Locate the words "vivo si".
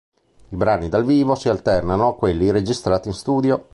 1.05-1.47